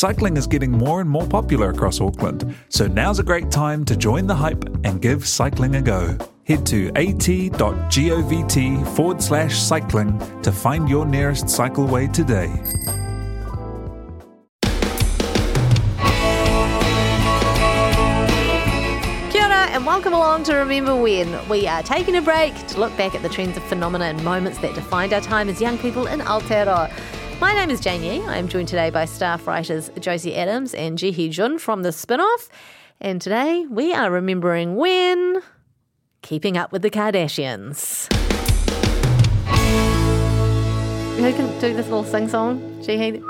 Cycling 0.00 0.38
is 0.38 0.46
getting 0.46 0.72
more 0.72 1.02
and 1.02 1.10
more 1.10 1.26
popular 1.26 1.68
across 1.68 2.00
Auckland, 2.00 2.56
so 2.70 2.86
now's 2.86 3.18
a 3.18 3.22
great 3.22 3.50
time 3.50 3.84
to 3.84 3.94
join 3.94 4.26
the 4.26 4.34
hype 4.34 4.64
and 4.82 5.02
give 5.02 5.28
cycling 5.28 5.74
a 5.74 5.82
go. 5.82 6.16
Head 6.44 6.64
to 6.68 6.88
at.govt 6.96 8.86
forward 8.96 9.22
slash 9.22 9.58
cycling 9.58 10.18
to 10.40 10.50
find 10.52 10.88
your 10.88 11.04
nearest 11.04 11.44
cycleway 11.44 12.10
today. 12.10 12.50
Welcome 19.84 20.12
along 20.12 20.44
to 20.44 20.54
Remember 20.54 20.94
When. 20.94 21.48
We 21.48 21.66
are 21.66 21.82
taking 21.82 22.16
a 22.16 22.22
break 22.22 22.54
to 22.68 22.78
look 22.78 22.96
back 22.96 23.16
at 23.16 23.22
the 23.22 23.28
trends 23.28 23.56
of 23.56 23.64
phenomena 23.64 24.04
and 24.04 24.22
moments 24.24 24.58
that 24.58 24.74
defined 24.74 25.12
our 25.12 25.20
time 25.20 25.48
as 25.48 25.60
young 25.60 25.78
people 25.78 26.06
in 26.06 26.20
Aotearoa. 26.20 26.90
My 27.40 27.54
name 27.54 27.70
is 27.70 27.80
Jane 27.80 28.02
Yee. 28.02 28.20
I 28.26 28.36
am 28.36 28.48
joined 28.48 28.68
today 28.68 28.90
by 28.90 29.06
staff 29.06 29.46
writers 29.46 29.90
Josie 29.98 30.36
Adams 30.36 30.74
and 30.74 30.98
Jihee 30.98 31.30
Junn 31.30 31.58
from 31.58 31.82
The 31.82 31.88
Spinoff. 31.88 32.48
And 33.00 33.20
today 33.20 33.64
we 33.70 33.94
are 33.94 34.10
remembering 34.10 34.76
when 34.76 35.40
keeping 36.20 36.58
up 36.58 36.70
with 36.70 36.82
the 36.82 36.90
Kardashians. 36.90 38.12
Who 41.16 41.32
can 41.32 41.60
do 41.60 41.74
this 41.74 41.86
little 41.86 42.04
sing 42.04 42.28
song? 42.28 42.60
Jihee? 42.82 43.24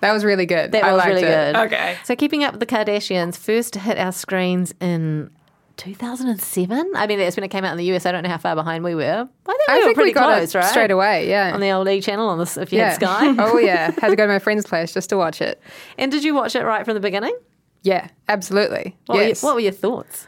That 0.00 0.12
was 0.12 0.24
really 0.24 0.46
good. 0.46 0.72
That 0.72 0.82
I 0.82 0.92
was 0.92 0.98
liked 0.98 1.08
really 1.08 1.22
it. 1.22 1.52
good. 1.52 1.56
Okay. 1.56 1.98
So, 2.04 2.14
Keeping 2.16 2.44
Up 2.44 2.52
with 2.52 2.60
the 2.60 2.66
Kardashians 2.66 3.36
first 3.36 3.74
hit 3.74 3.98
our 3.98 4.12
screens 4.12 4.72
in 4.80 5.30
2007. 5.78 6.92
I 6.94 7.06
mean, 7.06 7.18
that's 7.18 7.36
when 7.36 7.44
it 7.44 7.48
came 7.48 7.64
out 7.64 7.72
in 7.72 7.78
the 7.78 7.94
US. 7.94 8.04
I 8.04 8.12
don't 8.12 8.22
know 8.22 8.28
how 8.28 8.38
far 8.38 8.54
behind 8.54 8.84
we 8.84 8.94
were. 8.94 9.02
I 9.02 9.52
think 9.52 9.68
we 9.68 9.74
I 9.74 9.76
were 9.78 9.84
think 9.84 9.94
pretty 9.94 10.10
we 10.10 10.14
got 10.14 10.36
close, 10.36 10.54
it 10.54 10.58
right? 10.58 10.68
straight 10.70 10.90
away. 10.90 11.28
Yeah. 11.28 11.54
On 11.54 11.60
the 11.60 11.70
old 11.70 11.88
E 11.88 12.00
channel, 12.00 12.28
on 12.28 12.38
the, 12.38 12.58
if 12.60 12.72
you 12.72 12.78
yeah. 12.78 12.90
had 12.90 12.94
Sky. 12.96 13.34
oh 13.38 13.58
yeah, 13.58 13.90
had 14.00 14.08
to 14.08 14.16
go 14.16 14.26
to 14.26 14.32
my 14.32 14.38
friend's 14.38 14.66
place 14.66 14.92
just 14.92 15.08
to 15.10 15.16
watch 15.16 15.40
it. 15.40 15.60
and 15.96 16.12
did 16.12 16.22
you 16.24 16.34
watch 16.34 16.54
it 16.54 16.64
right 16.64 16.84
from 16.84 16.94
the 16.94 17.00
beginning? 17.00 17.36
Yeah, 17.82 18.08
absolutely. 18.28 18.96
What, 19.06 19.16
yes. 19.16 19.42
were, 19.42 19.46
your, 19.46 19.50
what 19.50 19.54
were 19.54 19.60
your 19.60 19.72
thoughts? 19.72 20.26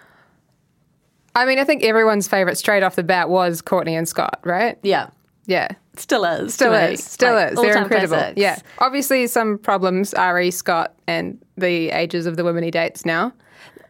I 1.34 1.44
mean, 1.46 1.58
I 1.58 1.64
think 1.64 1.82
everyone's 1.84 2.28
favorite 2.28 2.56
straight 2.56 2.82
off 2.82 2.96
the 2.96 3.02
bat 3.02 3.28
was 3.28 3.60
Kourtney 3.60 3.92
and 3.92 4.08
Scott, 4.08 4.40
right? 4.44 4.78
Yeah. 4.82 5.10
Yeah. 5.46 5.68
Still 5.96 6.24
is. 6.24 6.54
Still 6.54 6.72
is. 6.72 7.04
Still 7.04 7.34
Like, 7.34 7.52
is. 7.52 7.60
They're 7.60 7.76
incredible. 7.76 8.16
classics. 8.16 8.40
Yeah. 8.40 8.58
Obviously, 8.78 9.26
some 9.26 9.58
problems, 9.58 10.14
Ari, 10.14 10.50
Scott, 10.50 10.94
and 11.06 11.44
the 11.56 11.90
ages 11.90 12.26
of 12.26 12.36
the 12.36 12.44
women 12.44 12.62
he 12.62 12.70
dates 12.70 13.04
now. 13.04 13.32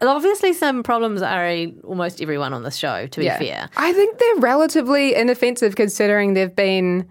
And 0.01 0.09
Obviously, 0.09 0.51
some 0.53 0.81
problems 0.83 1.21
are 1.21 1.47
almost 1.83 2.21
everyone 2.21 2.53
on 2.53 2.63
the 2.63 2.71
show, 2.71 3.07
to 3.07 3.19
be 3.19 3.25
Yeah. 3.27 3.37
fair. 3.37 3.69
I 3.77 3.93
think 3.93 4.17
they're 4.17 4.35
relatively 4.37 5.15
inoffensive 5.15 5.75
considering 5.75 6.33
they've 6.33 6.55
been 6.55 7.07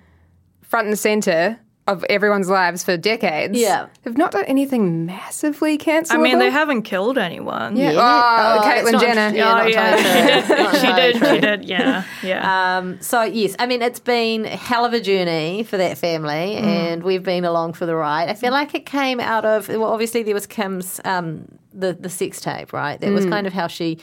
front 0.62 0.88
and 0.88 0.98
center 0.98 1.58
of 1.86 2.04
everyone's 2.10 2.48
lives 2.48 2.84
for 2.84 2.96
decades. 2.96 3.58
Yeah. 3.58 3.86
They've 4.04 4.16
not 4.16 4.30
done 4.32 4.44
anything 4.44 5.06
massively 5.06 5.76
cancelable. 5.78 6.14
I 6.14 6.16
mean, 6.18 6.38
they 6.38 6.50
haven't 6.50 6.82
killed 6.82 7.18
anyone. 7.18 7.76
Yeah. 7.76 7.92
Yeah. 7.92 8.00
Oh, 8.00 8.58
Oh, 8.60 8.64
Caitlyn 8.64 8.92
not- 8.92 9.00
Jenner. 9.02 9.36
yeah, 9.36 9.50
Oh, 9.50 9.54
not 9.58 9.70
yeah. 9.70 9.96
entirely 9.96 10.42
true. 10.46 10.56
Not 10.64 10.76
She 10.76 10.92
did. 10.92 11.14
She 11.34 11.40
did. 11.40 11.64
Yeah. 11.64 12.02
Yeah. 12.22 12.76
Um, 12.78 13.00
so 13.00 13.22
yes, 13.22 13.56
I 13.58 13.66
mean 13.66 13.82
it's 13.82 13.98
been 13.98 14.44
a 14.44 14.48
hell 14.56 14.84
of 14.84 14.92
a 14.92 15.00
journey 15.00 15.64
for 15.64 15.76
that 15.78 15.98
family, 15.98 16.56
and 16.56 17.02
we've 17.02 17.24
been 17.24 17.44
along 17.44 17.72
for 17.72 17.86
the 17.86 17.96
ride. 17.96 18.28
I 18.28 18.34
feel 18.34 18.52
like 18.52 18.74
it 18.74 18.86
came 18.86 19.18
out 19.18 19.44
of 19.44 19.68
well, 19.68 19.84
obviously 19.92 20.22
there 20.22 20.34
was 20.34 20.46
Kim's 20.46 21.00
um, 21.04 21.46
the 21.80 21.92
the 21.94 22.10
sex 22.10 22.41
tape, 22.41 22.72
right? 22.72 23.00
That 23.00 23.12
was 23.12 23.26
kind 23.26 23.46
of 23.46 23.52
how 23.52 23.66
she 23.66 23.98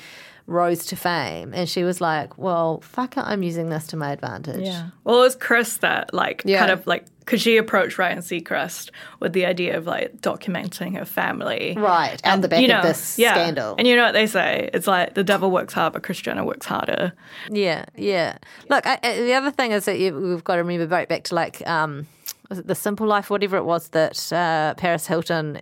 rose 0.49 0.85
to 0.85 0.95
fame, 0.95 1.53
and 1.53 1.67
she 1.67 1.83
was 1.83 1.99
like, 1.99 2.37
"Well, 2.37 2.79
fuck 2.81 3.17
it, 3.17 3.23
I'm 3.25 3.43
using 3.43 3.69
this 3.69 3.87
to 3.87 3.97
my 3.97 4.11
advantage." 4.11 4.65
yeah. 4.65 4.89
Well, 5.03 5.17
it 5.17 5.23
was 5.23 5.35
Kris 5.35 5.77
that 5.77 6.13
like 6.13 6.41
Yeah. 6.45 6.59
kind 6.59 6.71
of 6.71 6.87
like 6.87 7.05
because 7.19 7.41
she 7.41 7.57
approached 7.57 7.97
Ryan 7.97 8.19
Seacrest 8.19 8.89
with 9.19 9.33
the 9.33 9.45
idea 9.45 9.77
of 9.77 9.85
like 9.85 10.21
documenting 10.21 10.97
her 10.97 11.03
family. 11.03 11.75
Right, 11.77 12.21
and 12.23 12.41
the 12.41 12.47
back 12.47 12.61
you 12.61 12.69
know, 12.69 12.77
of 12.77 12.83
this 12.83 13.19
yeah. 13.19 13.33
scandal. 13.33 13.75
And 13.77 13.85
you 13.85 13.97
know 13.97 14.03
what 14.05 14.13
they 14.13 14.27
say? 14.27 14.69
It's 14.73 14.87
like 14.87 15.13
the 15.15 15.23
devil 15.25 15.51
works 15.51 15.73
hard, 15.73 15.91
but 15.91 16.03
Kris 16.03 16.21
Jenner 16.21 16.45
works 16.45 16.65
harder. 16.65 17.11
Yeah, 17.51 17.83
yeah. 17.97 18.37
Look, 18.69 18.87
I, 18.87 18.97
I- 19.03 19.19
the 19.19 19.33
other 19.33 19.51
thing 19.51 19.73
is 19.73 19.83
that 19.85 19.99
you, 19.99 20.17
we've 20.17 20.43
got 20.45 20.55
to 20.55 20.63
remember 20.63 20.87
right 20.87 21.09
back 21.09 21.23
to 21.25 21.35
like 21.35 21.67
um, 21.67 22.07
was 22.49 22.59
it 22.59 22.67
the 22.67 22.75
Simple 22.75 23.05
Life, 23.05 23.29
whatever 23.29 23.57
it 23.57 23.65
was 23.65 23.89
that 23.89 24.31
uh, 24.31 24.73
Paris 24.75 25.05
Hilton, 25.07 25.59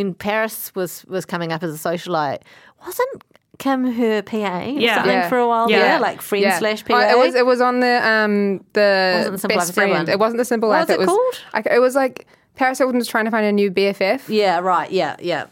when 0.00 0.14
Paris 0.14 0.74
was 0.74 1.04
was 1.06 1.24
coming 1.26 1.52
up 1.52 1.62
as 1.62 1.74
a 1.74 1.88
socialite, 1.88 2.40
wasn't 2.84 3.24
Kim 3.58 3.92
her 3.92 4.22
PA 4.22 4.60
or 4.60 4.68
Yeah. 4.70 4.94
something 4.96 5.12
Yeah. 5.12 5.28
for 5.28 5.38
a 5.38 5.46
while 5.46 5.70
Yeah. 5.70 5.80
there, 5.82 5.98
like 6.00 6.22
friend 6.22 6.42
Yeah. 6.44 6.58
slash 6.58 6.84
PA? 6.84 6.94
Oh, 6.96 7.10
it 7.10 7.18
was 7.18 7.34
it 7.34 7.44
was 7.46 7.60
on 7.60 7.80
the 7.80 7.94
um 8.08 8.64
the 8.72 9.28
Wasn't 9.30 9.42
the 9.42 9.48
best 9.48 9.68
it's 9.68 9.76
the 9.76 9.82
other 9.82 9.92
friend. 9.92 10.08
It 10.08 10.18
wasn't 10.18 10.38
the 10.38 10.44
simple 10.46 10.68
What 10.70 10.78
life. 10.80 10.88
was 10.88 10.94
it 10.94 10.98
was 10.98 11.08
called? 11.08 11.34
Like, 11.54 11.66
it 11.66 11.78
was 11.80 11.94
like 11.94 12.26
Paris 12.56 12.78
Hilton 12.78 12.98
was 12.98 13.08
trying 13.08 13.26
to 13.26 13.30
find 13.30 13.44
a 13.46 13.52
new 13.52 13.70
BFF. 13.70 14.28
Yeah, 14.28 14.58
right. 14.60 14.90
Yeah, 14.90 15.16
yeah. 15.20 15.44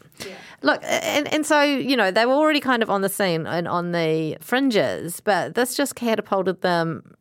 Look, 0.63 0.81
and, 0.85 1.33
and 1.33 1.47
so, 1.47 1.63
you 1.63 1.97
know, 1.97 2.11
they 2.11 2.27
were 2.27 2.33
already 2.35 2.61
kind 2.61 2.83
of 2.83 2.91
on 2.91 3.01
the 3.03 3.09
scene 3.09 3.47
and 3.47 3.69
on 3.69 3.93
the 3.93 4.37
fringes, 4.41 5.21
but 5.21 5.55
this 5.55 5.75
just 5.77 5.95
catapulted 5.95 6.61
them 6.63 7.15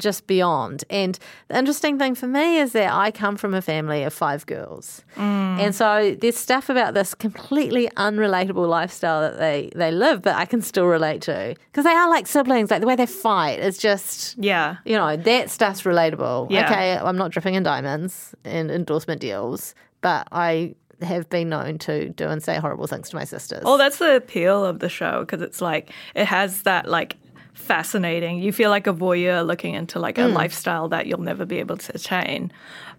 just 0.00 0.26
beyond. 0.26 0.84
And 0.90 1.18
the 1.48 1.58
interesting 1.58 1.98
thing 1.98 2.14
for 2.14 2.26
me 2.26 2.58
is 2.58 2.72
that 2.72 2.92
I 2.92 3.10
come 3.10 3.36
from 3.36 3.54
a 3.54 3.62
family 3.62 4.02
of 4.02 4.12
five 4.12 4.46
girls. 4.46 5.02
Mm. 5.16 5.60
And 5.60 5.74
so 5.74 6.16
there's 6.20 6.36
stuff 6.36 6.68
about 6.68 6.94
this 6.94 7.14
completely 7.14 7.88
unrelatable 7.96 8.68
lifestyle 8.68 9.20
that 9.20 9.38
they, 9.38 9.70
they 9.74 9.90
live, 9.90 10.22
but 10.22 10.34
I 10.34 10.44
can 10.44 10.62
still 10.62 10.86
relate 10.86 11.22
to. 11.22 11.54
Because 11.70 11.84
they 11.84 11.92
are 11.92 12.08
like 12.08 12.26
siblings, 12.26 12.70
like 12.70 12.80
the 12.80 12.86
way 12.86 12.96
they 12.96 13.06
fight 13.06 13.60
is 13.60 13.78
just. 13.78 14.36
Yeah. 14.38 14.76
You 14.84 14.96
know, 14.96 15.16
that 15.16 15.50
stuff's 15.50 15.82
relatable. 15.82 16.50
Yeah. 16.50 16.66
Okay, 16.66 16.96
I'm 16.96 17.16
not 17.16 17.30
dripping 17.30 17.54
in 17.54 17.62
diamonds 17.62 18.34
and 18.44 18.70
endorsement 18.70 19.20
deals, 19.20 19.74
but 20.00 20.26
I 20.32 20.74
have 21.02 21.28
been 21.30 21.48
known 21.48 21.78
to 21.78 22.10
do 22.10 22.28
and 22.28 22.42
say 22.42 22.58
horrible 22.58 22.86
things 22.86 23.10
to 23.10 23.16
my 23.16 23.24
sisters. 23.24 23.62
Oh, 23.64 23.78
that's 23.78 23.98
the 23.98 24.16
appeal 24.16 24.64
of 24.64 24.80
the 24.80 24.88
show 24.88 25.20
because 25.20 25.42
it's 25.42 25.60
like 25.60 25.90
it 26.14 26.26
has 26.26 26.62
that 26.62 26.88
like 26.88 27.16
fascinating. 27.54 28.38
You 28.38 28.52
feel 28.52 28.70
like 28.70 28.86
a 28.86 28.92
voyeur 28.92 29.46
looking 29.46 29.74
into 29.74 29.98
like 29.98 30.18
a 30.18 30.28
hmm. 30.28 30.34
lifestyle 30.34 30.88
that 30.88 31.06
you'll 31.06 31.20
never 31.20 31.44
be 31.44 31.58
able 31.58 31.76
to 31.76 31.94
attain, 31.94 32.52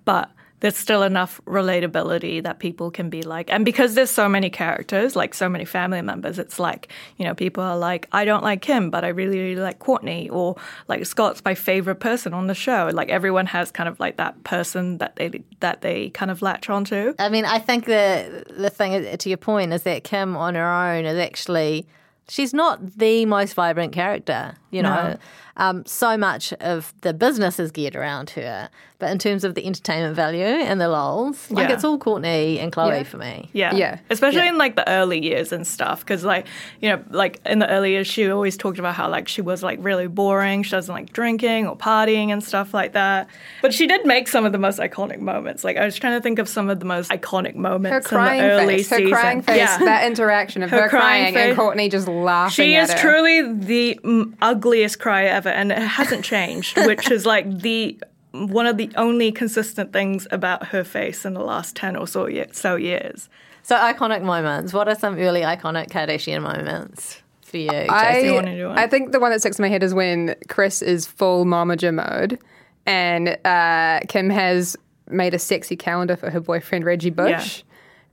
but 0.06 0.30
there's 0.62 0.78
still 0.78 1.02
enough 1.02 1.42
relatability 1.46 2.42
that 2.44 2.60
people 2.60 2.92
can 2.92 3.10
be 3.10 3.24
like. 3.24 3.52
And 3.52 3.66
because 3.66 3.96
there's 3.96 4.12
so 4.12 4.30
many 4.30 4.50
characters, 4.50 5.16
like 5.16 5.34
so 5.34 5.50
many 5.50 5.66
family 5.66 6.02
members, 6.02 6.40
it's 6.40 6.60
like 6.60 6.88
you 7.18 7.26
know 7.26 7.34
people 7.34 7.64
are 7.64 7.78
like, 7.78 8.08
I 8.12 8.26
don't 8.26 8.44
like 8.44 8.64
him, 8.64 8.90
but 8.90 9.04
I 9.04 9.10
really 9.10 9.40
really 9.40 9.62
like 9.62 9.80
Kourtney, 9.80 10.32
or 10.32 10.56
like 10.88 11.06
Scott's 11.06 11.44
my 11.44 11.56
favorite 11.56 12.00
person 12.00 12.34
on 12.34 12.48
the 12.48 12.56
show. 12.56 12.90
Like 12.94 13.10
everyone 13.10 13.48
has 13.48 13.72
kind 13.72 13.90
of 13.90 14.00
like 14.00 14.18
that 14.18 14.44
person 14.44 15.00
that 15.00 15.16
they 15.16 15.44
that 15.60 15.82
they 15.82 16.12
kind 16.12 16.32
of 16.32 16.42
latch 16.42 16.70
onto. 16.70 17.16
I 17.20 17.30
mean, 17.30 17.46
I 17.46 17.60
think 17.60 17.86
the 17.86 18.46
the 18.56 18.70
thing 18.70 19.18
to 19.18 19.30
your 19.30 19.38
point 19.38 19.74
is 19.74 19.84
that 19.84 20.04
Kim 20.04 20.38
on 20.38 20.56
her 20.56 20.72
own 20.72 21.06
is 21.06 21.18
actually 21.18 21.88
she's 22.28 22.54
not 22.54 22.98
the 22.98 23.26
most 23.26 23.54
vibrant 23.54 23.94
character. 23.94 24.56
You 24.72 24.84
know, 24.84 25.18
um, 25.58 25.86
so 25.86 26.18
much 26.18 26.54
of 26.54 26.94
the 27.02 27.14
business 27.14 27.60
is 27.60 27.72
geared 27.72 27.96
around 27.96 28.32
her, 28.32 28.70
but 29.00 29.10
in 29.12 29.18
terms 29.18 29.44
of 29.44 29.56
the 29.56 29.66
entertainment 29.66 30.16
value 30.16 30.44
and 30.44 30.80
the 30.80 30.88
lols, 30.88 31.50
like 31.52 31.68
Yeah. 31.70 31.76
it's 31.76 31.84
all 31.84 31.98
Kourtney 31.98 32.60
and 32.62 32.72
Khloé 32.72 32.98
Yeah. 32.98 33.04
for 33.04 33.18
me. 33.18 33.50
Yeah. 33.52 33.74
Yeah. 33.76 33.98
Especially 34.10 34.48
in 34.48 34.58
like 34.58 34.76
the 34.76 34.88
early 34.88 35.20
years 35.24 35.52
and 35.52 35.66
stuff. 35.66 36.02
Because, 36.02 36.24
like, 36.24 36.46
you 36.82 36.90
know, 36.90 37.04
like 37.10 37.40
in 37.46 37.60
the 37.60 37.68
early 37.70 37.92
years, 37.92 38.06
she 38.08 38.30
always 38.30 38.56
talked 38.58 38.78
about 38.80 38.94
how 38.94 39.10
like 39.10 39.28
she 39.28 39.42
was 39.42 39.64
like 39.64 39.80
really 39.82 40.08
boring. 40.08 40.62
She 40.64 40.72
doesn't 40.72 40.94
like 40.94 41.12
drinking 41.14 41.68
or 41.68 41.76
partying 41.76 42.30
and 42.30 42.44
stuff 42.44 42.74
like 42.74 42.94
that. 42.94 43.28
But 43.64 43.74
she 43.74 43.88
did 43.88 44.06
make 44.06 44.28
some 44.28 44.46
of 44.46 44.52
the 44.52 44.58
most 44.60 44.80
iconic 44.80 45.20
moments. 45.20 45.64
Like, 45.64 45.78
I 45.78 45.86
was 45.86 45.96
trying 45.98 46.14
to 46.18 46.22
think 46.22 46.38
of 46.40 46.48
some 46.48 46.70
of 46.70 46.80
the 46.80 46.86
most 46.86 47.10
iconic 47.10 47.56
moments 47.56 47.94
Her 47.94 48.02
crying 48.18 48.40
in 48.42 48.48
the 48.48 48.54
early 48.54 48.78
face, 48.78 48.90
her 48.92 48.98
season. 48.98 49.12
crying 49.14 49.42
face, 49.42 49.58
Yeah. 49.58 49.78
that 49.80 50.06
interaction 50.06 50.62
of 50.64 50.70
her, 50.70 50.84
Her 50.84 50.90
crying 50.90 51.34
crying, 51.34 51.50
and. 51.50 51.58
Kourtney 51.58 51.90
just 51.90 52.08
laughing 52.08 52.66
She 52.66 52.76
at 52.76 52.84
is 52.84 52.94
her. 52.94 53.00
truly 53.00 53.42
the 53.54 54.00
mm, 54.04 54.34
ugliest 54.42 55.00
cry 55.00 55.36
I've 55.36 55.41
forever, 55.42 55.50
and 55.58 55.72
it 55.72 55.78
hasn't 55.78 56.24
changed, 56.26 56.78
which 56.78 57.10
is 57.12 57.26
like 57.26 57.60
the 57.60 58.00
one 58.32 58.66
of 58.66 58.78
the 58.78 58.90
only 58.96 59.32
consistent 59.32 59.92
things 59.92 60.28
about 60.32 60.68
her 60.68 60.84
face 60.84 61.26
in 61.26 61.34
the 61.34 61.42
last 61.42 61.76
ten 61.76 61.96
or 61.96 62.08
so, 62.08 62.28
ye- 62.28 62.46
so 62.52 62.76
years. 62.76 63.30
So 63.64 63.76
iconic 63.76 64.24
moments. 64.24 64.74
What 64.74 64.88
are 64.88 64.96
some 64.96 65.16
really 65.16 65.42
iconic 65.42 65.90
Kardashian 65.90 66.42
moments 66.42 67.22
for 67.44 67.58
you? 67.58 67.70
I, 67.70 68.32
wanna 68.32 68.56
do 68.56 68.68
one? 68.70 68.78
I 68.78 68.88
think 68.88 69.12
the 69.12 69.20
one 69.20 69.32
that 69.32 69.40
sticks 69.42 69.60
in 69.60 69.64
my 69.64 69.70
head 69.70 69.84
is 69.84 69.94
when 69.94 70.36
Kris 70.48 70.82
is 70.82 71.06
full 71.06 71.46
momager 71.46 71.94
mode 71.94 72.40
and 72.86 73.38
uh, 73.46 74.00
Kim 74.08 74.30
has 74.30 74.76
made 75.10 75.34
a 75.34 75.40
sexy 75.40 75.76
calendar 75.76 76.16
for 76.16 76.30
her 76.32 76.40
boyfriend 76.40 76.86
Reggie 76.86 77.10
Bush 77.12 77.64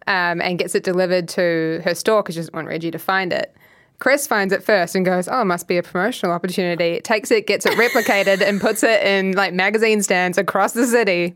um, 0.07 0.41
and 0.43 0.59
gets 0.59 0.75
it 0.75 0.83
delivered 0.83 1.29
to 1.29 1.81
her 1.85 1.95
store 1.95 2.23
because 2.23 2.35
she 2.35 2.41
doesn't 2.41 2.55
want 2.55 2.67
Reggie 2.67 2.91
to 2.91 2.99
find 2.99 3.33
it. 3.33 3.55
Kris 4.01 4.27
finds 4.29 4.53
it 4.53 4.63
first 4.63 4.95
and 4.95 5.05
goes, 5.05 5.29
"Oh, 5.29 5.41
it 5.41 5.47
must 5.47 5.67
be 5.67 5.77
a 5.77 5.83
promotional 5.83 6.33
opportunity." 6.35 7.01
Takes 7.03 7.31
it, 7.31 7.47
gets 7.47 7.67
it 7.67 7.73
replicated, 7.73 8.41
and 8.47 8.61
puts 8.61 8.83
it 8.83 9.03
in 9.03 9.33
like 9.33 9.53
magazine 9.53 10.03
stands 10.03 10.39
across 10.39 10.73
the 10.73 10.87
city. 10.87 11.35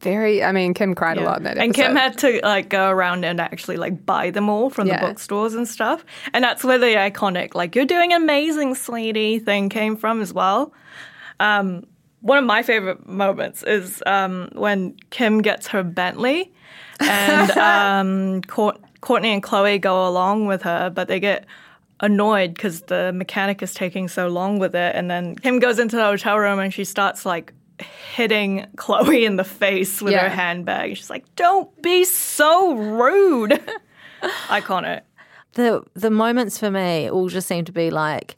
Very, 0.00 0.42
I 0.42 0.52
mean, 0.52 0.72
Kim 0.72 0.94
cried 0.94 1.18
a 1.18 1.22
lot 1.22 1.36
in 1.38 1.42
that 1.44 1.58
and 1.58 1.70
episode. 1.70 1.82
Kim 1.88 1.96
had 1.96 2.18
to 2.18 2.40
like 2.42 2.70
go 2.70 2.88
around 2.88 3.24
and 3.24 3.38
actually 3.38 3.76
like 3.76 4.06
buy 4.06 4.30
them 4.30 4.48
all 4.48 4.70
from 4.70 4.86
Yeah. 4.88 4.98
the 5.00 5.06
bookstores 5.08 5.54
and 5.54 5.68
stuff. 5.68 6.06
And 6.32 6.42
that's 6.42 6.64
where 6.64 6.78
the 6.78 6.86
iconic 6.94 7.54
like 7.54 7.74
"You're 7.76 7.84
doing 7.84 8.12
amazing, 8.14 8.76
sweetie" 8.76 9.38
thing 9.40 9.68
came 9.68 9.96
from 9.96 10.22
as 10.22 10.32
well. 10.32 10.72
Um, 11.38 11.84
one 12.22 12.38
of 12.38 12.44
my 12.44 12.62
favorite 12.62 13.06
moments 13.06 13.62
is 13.62 14.02
um, 14.06 14.48
when 14.54 14.94
Kim 15.10 15.42
gets 15.42 15.66
her 15.68 15.82
Bentley, 15.82 16.50
and 17.00 17.50
um, 17.58 18.40
Kourtney 18.42 19.28
and 19.28 19.42
Khloé 19.42 19.80
go 19.80 20.06
along 20.08 20.46
with 20.46 20.62
her, 20.62 20.90
but 20.90 21.08
they 21.08 21.20
get 21.20 21.46
annoyed 22.00 22.54
because 22.54 22.82
the 22.82 23.12
mechanic 23.12 23.62
is 23.62 23.74
taking 23.74 24.08
so 24.08 24.28
long 24.28 24.58
with 24.58 24.74
it. 24.74 24.94
And 24.96 25.10
then 25.10 25.36
Kim 25.36 25.58
goes 25.58 25.78
into 25.78 25.96
the 25.96 26.04
hotel 26.04 26.38
room 26.38 26.58
and 26.58 26.72
she 26.72 26.84
starts 26.84 27.26
like 27.26 27.52
hitting 28.14 28.66
Khloé 28.76 29.24
in 29.24 29.36
the 29.36 29.44
face 29.44 30.00
with 30.02 30.12
Yeah. 30.12 30.24
her 30.24 30.28
handbag. 30.28 30.96
She's 30.96 31.10
like, 31.10 31.24
"Don't 31.36 31.70
be 31.82 32.04
so 32.04 32.74
rude." 32.74 33.60
Iconic. 34.48 35.00
the 35.54 35.82
the 35.94 36.10
moments 36.10 36.58
for 36.58 36.70
me 36.70 37.10
all 37.10 37.28
just 37.28 37.48
seem 37.48 37.64
to 37.64 37.72
be 37.72 37.90
like 37.90 38.36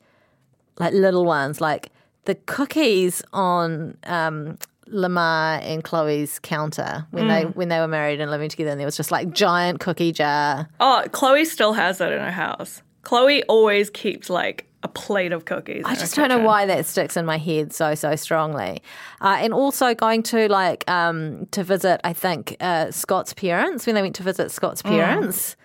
like 0.79 0.93
little 0.95 1.25
ones 1.25 1.61
like 1.61 1.91
the 2.25 2.35
cookies 2.47 3.21
on 3.33 3.97
um 4.05 4.57
Lamar 4.93 5.59
and 5.63 5.83
Khloé's 5.83 6.39
counter 6.39 7.07
when 7.11 7.29
they 7.29 7.43
when 7.45 7.69
they 7.69 7.81
were 7.81 7.89
married 7.89 8.21
and 8.21 8.31
living 8.31 8.49
together 8.49 8.71
and 8.71 8.79
there 8.79 8.87
was 8.87 8.97
just 8.97 9.11
like 9.11 9.33
giant 9.33 9.81
cookie 9.81 10.13
jar. 10.13 10.69
Oh, 10.81 11.03
Khloé 11.09 11.47
still 11.47 11.73
has 11.73 11.99
that 11.99 12.13
in 12.13 12.21
her 12.21 12.31
house. 12.31 12.83
Khloé 13.03 13.43
always 13.49 13.91
keeps 13.91 14.31
like 14.31 14.67
a 14.85 14.89
plate 14.89 15.33
of 15.33 15.45
cookies. 15.45 15.85
I 15.87 15.95
just 15.95 16.15
don't 16.17 16.29
know 16.29 16.41
why 16.41 16.67
that 16.67 16.87
sticks 16.87 17.17
in 17.17 17.25
my 17.25 17.39
head 17.39 17.73
so 17.73 17.95
so 17.95 18.17
strongly. 18.17 18.83
Uh, 19.21 19.39
and 19.41 19.53
also 19.53 19.95
going 19.95 20.23
to 20.25 20.49
like 20.49 20.89
um 20.91 21.47
to 21.53 21.65
visit 21.65 22.01
I 22.05 22.13
think 22.13 22.57
uh, 22.61 22.91
Scott's 22.91 23.33
parents 23.33 23.87
when 23.87 23.95
they 23.95 24.03
went 24.03 24.17
to 24.17 24.23
visit 24.23 24.51
Scott's 24.51 24.83
parents 24.83 25.57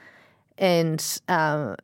and 0.57 1.03
um 1.27 1.75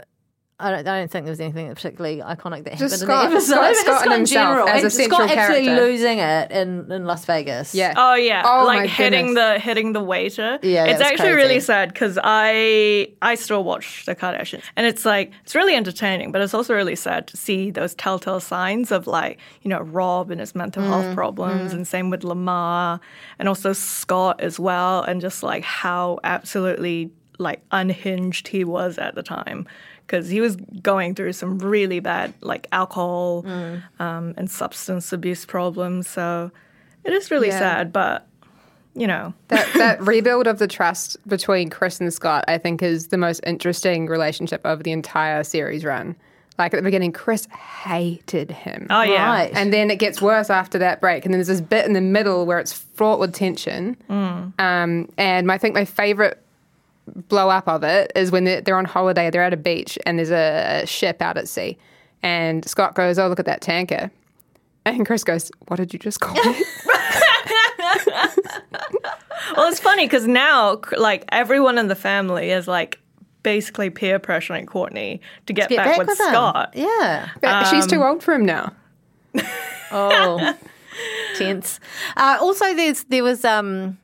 I 0.63 0.71
don't, 0.71 0.87
I 0.87 0.99
don't 0.99 1.11
think 1.11 1.25
there 1.25 1.31
was 1.31 1.39
anything 1.39 1.67
particularly 1.75 2.17
iconic 2.21 2.63
that 2.63 2.77
Just 2.77 3.01
happened 3.01 3.09
Scott- 3.09 3.25
in 3.25 3.29
the 3.31 3.35
episode. 3.37 3.53
Scott- 3.53 3.75
but 3.85 3.99
Scott 3.99 4.05
in 4.05 4.11
himself 4.13 4.27
general. 4.49 4.67
as 4.69 4.81
a 4.81 4.85
And 4.85 4.93
central 4.93 5.19
Scott 5.27 5.37
actually 5.37 5.65
character. 5.65 5.85
losing 5.85 6.19
it 6.19 6.51
in, 6.51 6.91
in 6.91 7.05
Las 7.05 7.25
Vegas. 7.25 7.75
yeah. 7.75 7.93
Oh 7.97 8.15
yeah, 8.15 8.43
Oh, 8.45 8.65
like 8.65 8.79
my 8.79 8.87
hitting 8.87 9.27
goodness. 9.33 9.55
the 9.55 9.59
hitting 9.59 9.93
the 9.93 10.03
waiter. 10.03 10.59
Yeah, 10.63 10.85
it's 10.85 10.99
that 10.99 11.11
was 11.11 11.19
actually 11.21 11.33
really 11.35 11.59
sad 11.59 11.89
because 11.93 12.17
I 12.23 13.09
I 13.21 13.35
still 13.35 13.63
watch 13.63 14.05
the 14.05 14.15
Kardashians, 14.15 14.63
and 14.75 14.85
it's 14.87 15.05
like 15.05 15.31
it's 15.43 15.53
really 15.55 15.75
entertaining, 15.75 16.31
but 16.31 16.41
it's 16.41 16.53
also 16.53 16.73
really 16.73 16.95
sad 16.95 17.27
to 17.27 17.37
see 17.37 17.69
those 17.71 17.93
telltale 17.95 18.39
signs 18.39 18.91
of 18.91 19.05
like 19.07 19.39
you 19.61 19.69
know 19.69 19.81
Rob 19.81 20.31
and 20.31 20.39
his 20.39 20.55
mental 20.55 20.83
Mm, 20.83 20.87
health 20.87 21.15
problems, 21.15 21.73
and 21.73 21.87
same 21.87 22.09
with 22.09 22.23
Lamar, 22.23 22.99
and 23.39 23.47
also 23.49 23.73
Scott 23.73 24.41
as 24.41 24.59
well, 24.59 25.01
and 25.03 25.21
just 25.21 25.43
like 25.43 25.63
how 25.63 26.19
absolutely 26.23 27.11
like 27.39 27.61
unhinged 27.71 28.47
he 28.47 28.63
was 28.63 28.97
at 28.97 29.15
the 29.15 29.23
time. 29.23 29.65
Because 30.05 30.27
he 30.29 30.41
was 30.41 30.55
going 30.81 31.15
through 31.15 31.33
some 31.33 31.57
really 31.59 31.99
bad, 31.99 32.33
like 32.41 32.67
alcohol 32.71 33.43
Mm. 33.43 33.81
um, 33.99 34.33
and 34.37 34.49
substance 34.51 35.11
abuse 35.13 35.45
problems. 35.45 36.07
So 36.07 36.51
it 37.03 37.13
is 37.13 37.31
really 37.31 37.47
Yeah. 37.47 37.59
sad, 37.59 37.93
but 37.93 38.27
you 38.95 39.07
know, 39.07 39.33
that 39.47 39.67
that 39.75 40.01
rebuild 40.01 40.45
of 40.45 40.59
the 40.59 40.67
trust 40.67 41.17
between 41.27 41.69
Kris 41.69 41.99
and 41.99 42.13
Scott, 42.13 42.45
I 42.47 42.57
think, 42.59 42.83
is 42.83 43.07
the 43.07 43.17
most 43.17 43.39
interesting 43.45 44.05
relationship 44.07 44.61
of 44.65 44.83
the 44.83 44.91
entire 44.91 45.43
series 45.43 45.83
run. 45.83 46.15
Like 46.59 46.71
at 46.75 46.77
the 46.77 46.83
beginning, 46.83 47.11
Kris 47.13 47.47
hated 47.47 48.51
him. 48.51 48.85
oh 48.91 49.01
yeah, 49.01 49.25
Right. 49.25 49.51
And 49.55 49.73
then 49.73 49.89
it 49.89 49.97
gets 49.97 50.21
worse 50.21 50.51
after 50.51 50.77
that 50.77 51.01
break. 51.01 51.25
And 51.25 51.33
then 51.33 51.39
there's 51.39 51.47
this 51.47 51.61
bit 51.61 51.85
in 51.87 51.93
the 51.93 52.01
middle 52.01 52.45
where 52.45 52.59
it's 52.59 52.71
fraught 52.73 53.19
with 53.19 53.33
tension. 53.33 53.97
Um, 54.09 55.09
and 55.17 55.51
I 55.51 55.57
think 55.57 55.73
my 55.73 55.85
favorite 55.85 56.39
blow 57.05 57.49
up 57.49 57.67
of 57.67 57.83
it 57.83 58.11
is 58.15 58.31
when 58.31 58.43
they're, 58.43 58.61
they're 58.61 58.77
on 58.77 58.85
holiday, 58.85 59.29
they're 59.29 59.43
at 59.43 59.53
a 59.53 59.57
beach, 59.57 59.97
and 60.05 60.17
there's 60.17 60.31
a 60.31 60.85
ship 60.85 61.21
out 61.21 61.37
at 61.37 61.47
sea. 61.47 61.77
And 62.21 62.67
Scott 62.67 62.95
goes, 62.95 63.19
Oh, 63.19 63.27
look 63.27 63.39
at 63.39 63.45
that 63.45 63.61
tanker. 63.61 64.11
And 64.85 65.05
Kris 65.05 65.23
goes, 65.23 65.49
What 65.67 65.77
did 65.77 65.93
you 65.93 65.99
just 65.99 66.19
call 66.19 66.35
it? 66.37 66.67
Well, 69.55 69.69
it's 69.69 69.79
funny 69.79 70.05
because 70.05 70.27
now, 70.27 70.81
like 70.97 71.25
everyone 71.29 71.77
in 71.77 71.87
the 71.87 71.95
family 71.95 72.49
is 72.49 72.67
like 72.67 72.99
basically 73.43 73.89
peer 73.89 74.19
pressuring 74.19 74.65
Kourtney 74.65 75.19
to 75.45 75.53
get, 75.53 75.69
Get 75.69 75.77
back, 75.77 75.85
back 75.85 75.97
with, 75.99 76.07
with 76.07 76.19
him. 76.19 76.27
Scott. 76.27 76.73
Yeah. 76.75 77.29
But 77.41 77.65
she's 77.65 77.85
too 77.85 78.03
old 78.03 78.23
for 78.23 78.33
him 78.33 78.45
now. 78.45 78.73
Oh, 79.91 80.57
tense. 81.35 81.79
Uh, 82.17 82.37
also, 82.41 82.73
there's 82.73 83.03
there 83.05 83.23
was 83.23 83.45
um 83.45 83.97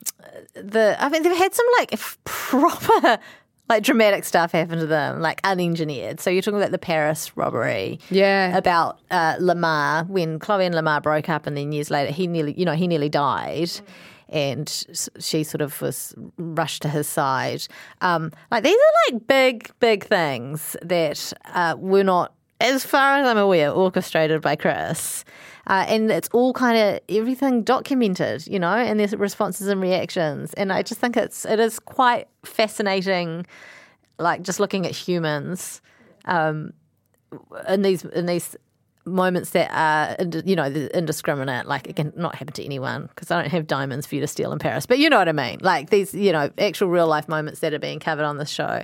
the 0.64 0.96
I 1.00 1.10
mean 1.10 1.24
they've 1.24 1.36
had 1.38 1.54
some 1.54 1.66
like 1.80 2.00
proper 2.26 3.20
like 3.70 3.84
dramatic 3.84 4.24
stuff 4.24 4.52
happen 4.52 4.80
to 4.80 4.88
them, 4.88 5.22
like 5.22 5.42
unengineered. 5.44 6.20
So 6.20 6.32
you're 6.32 6.42
talking 6.42 6.58
about 6.60 6.72
the 6.72 6.80
Paris 6.80 7.38
robbery, 7.38 8.00
Yeah. 8.10 8.58
About 8.58 9.00
uh, 9.12 9.36
Lamar 9.40 10.06
when 10.06 10.40
Khloé 10.40 10.66
and 10.66 10.74
Lamar 10.74 11.02
broke 11.02 11.30
up, 11.30 11.46
and 11.46 11.56
then 11.56 11.72
years 11.72 11.92
later 11.92 12.12
he 12.12 12.26
nearly 12.26 12.54
you 12.58 12.66
know 12.66 12.74
he 12.74 12.88
nearly 12.88 13.10
died. 13.10 13.70
And 14.32 14.70
she 15.20 15.44
sort 15.44 15.62
of 15.62 15.82
was 15.82 16.14
rushed 16.38 16.84
to 16.84 16.88
his 16.88 17.08
side. 17.08 17.66
Um, 18.02 18.32
like 18.52 18.64
these 18.64 18.76
are 18.76 19.14
like 19.14 19.26
big, 19.26 19.72
big 19.80 20.04
things 20.06 20.76
that 20.84 21.34
uh, 21.46 21.76
were 21.80 22.04
not, 22.04 22.34
as 22.62 22.86
far 22.86 23.18
as 23.18 23.26
I'm 23.26 23.40
aware, 23.40 23.72
orchestrated 23.72 24.42
by 24.44 24.56
Kris. 24.56 25.26
Uh, 25.69 25.86
and 25.88 26.12
it's 26.12 26.27
all 26.33 26.51
kind 26.51 26.77
of 26.77 27.00
everything 27.16 27.62
documented, 27.62 28.45
you 28.48 28.60
know, 28.60 28.74
and 28.74 29.00
there's 29.00 29.15
responses 29.15 29.67
and 29.67 29.79
reactions. 29.79 30.51
And 30.55 30.74
I 30.74 30.82
just 30.82 31.00
think 31.00 31.15
it's 31.15 31.46
it 31.46 31.60
is 31.60 31.77
quite 31.77 32.27
fascinating, 32.44 33.46
like 34.17 34.41
just 34.41 34.60
looking 34.60 34.88
at 34.88 34.91
humans 34.91 35.82
um, 36.25 36.74
in 37.67 37.84
these 37.84 38.03
in 38.03 38.25
these 38.25 38.55
moments 39.05 39.51
that 39.51 39.70
are 39.72 40.41
you 40.44 40.55
know 40.55 40.65
indiscriminate. 40.65 41.67
Like 41.67 41.88
it 41.88 41.96
can 41.96 42.13
not 42.15 42.34
happen 42.34 42.53
to 42.55 42.65
anyone 42.65 43.08
because 43.08 43.29
I 43.29 43.39
don't 43.39 43.51
have 43.51 43.67
diamonds 43.67 44.08
for 44.08 44.15
you 44.15 44.22
to 44.22 44.27
steal 44.27 44.51
in 44.51 44.58
Paris, 44.58 44.88
but 44.88 44.98
you 44.98 45.08
know 45.08 45.20
what 45.20 45.29
I 45.29 45.34
mean. 45.34 45.60
Like 45.62 45.91
these 45.91 46.15
you 46.15 46.32
know 46.32 46.50
actual 46.58 46.88
real 46.88 47.08
life 47.08 47.29
moments 47.29 47.60
that 47.60 47.75
are 47.75 47.79
being 47.79 48.00
covered 48.00 48.25
on 48.25 48.38
the 48.38 48.46
show 48.48 48.84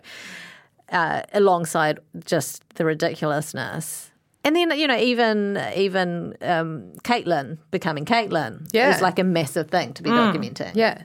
uh, 0.92 1.24
alongside 1.34 2.00
just 2.26 2.64
the 2.76 2.86
ridiculousness. 2.86 4.12
And 4.46 4.56
then 4.56 4.72
you 4.78 4.88
know 4.88 4.96
even 4.98 5.60
even 5.76 6.38
um, 6.42 6.94
Caitlyn 7.04 7.58
becoming 7.72 8.06
Caitlyn 8.06 8.70
Yeah. 8.72 8.96
is 8.96 9.02
like 9.02 9.20
a 9.20 9.24
massive 9.24 9.70
thing 9.70 9.94
to 9.96 10.04
be 10.04 10.10
documenting. 10.12 10.72
Yeah. 10.76 11.02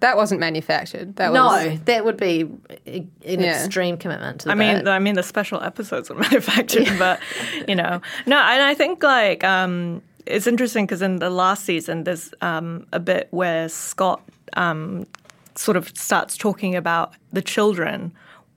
That 0.00 0.16
wasn't 0.16 0.40
manufactured. 0.40 1.14
That 1.14 1.32
No, 1.32 1.44
was 1.46 1.78
that 1.84 2.04
would 2.04 2.16
be 2.16 2.40
an 2.86 3.10
Yeah. 3.22 3.62
extreme 3.64 3.96
commitment 3.98 4.40
to 4.40 4.46
the 4.46 4.52
I 4.52 4.54
mean, 4.56 4.78
bit. 4.78 4.88
I 4.88 4.98
mean, 4.98 5.14
the 5.14 5.22
special 5.22 5.62
episodes 5.62 6.10
were 6.10 6.16
manufactured, 6.28 6.88
but 6.98 7.20
you 7.68 7.76
know, 7.76 8.00
no. 8.26 8.36
And 8.38 8.62
I 8.64 8.74
think 8.74 9.00
like 9.04 9.44
um, 9.44 10.02
it's 10.26 10.48
interesting 10.48 10.86
because 10.86 11.02
in 11.02 11.20
the 11.20 11.30
last 11.30 11.64
season, 11.64 12.02
there's 12.02 12.32
um, 12.40 12.86
a 12.92 12.98
bit 12.98 13.28
where 13.30 13.68
Scott 13.68 14.20
um, 14.56 15.06
sort 15.54 15.76
of 15.76 15.96
starts 15.96 16.36
talking 16.36 16.74
about 16.74 17.12
the 17.32 17.42
children 17.42 18.12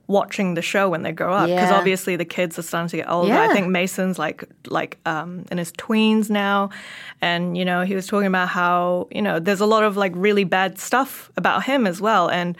watching 0.06 0.54
the 0.54 0.62
show 0.62 0.88
when 0.90 1.02
they 1.02 1.12
grow 1.12 1.32
up 1.32 1.48
because 1.48 1.70
Yeah. 1.70 1.78
obviously 1.78 2.16
the 2.16 2.24
kids 2.26 2.58
are 2.58 2.62
starting 2.62 2.88
to 2.90 2.96
get 2.98 3.08
older. 3.10 3.32
I 3.32 3.52
think 3.54 3.68
Mason's 3.68 4.18
like 4.18 4.44
like 4.68 4.98
um, 5.06 5.44
in 5.50 5.58
his 5.58 5.72
tweens 5.72 6.28
now, 6.30 6.70
and 7.20 7.56
you 7.56 7.64
know 7.64 7.82
he 7.84 7.94
was 7.94 8.06
talking 8.06 8.26
about 8.26 8.48
how 8.48 9.08
you 9.10 9.22
know 9.22 9.38
there's 9.40 9.60
a 9.60 9.66
lot 9.66 9.82
of 9.84 9.96
like 9.96 10.12
really 10.14 10.44
bad 10.44 10.78
stuff 10.78 11.30
about 11.36 11.64
him 11.64 11.86
as 11.86 12.00
well, 12.00 12.28
and 12.28 12.56